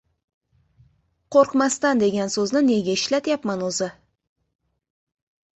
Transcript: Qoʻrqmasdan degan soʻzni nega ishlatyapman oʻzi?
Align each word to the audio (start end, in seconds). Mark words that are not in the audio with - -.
Qoʻrqmasdan 1.35 2.01
degan 2.05 2.33
soʻzni 2.37 2.63
nega 2.71 2.97
ishlatyapman 3.01 3.63
oʻzi? 3.69 3.91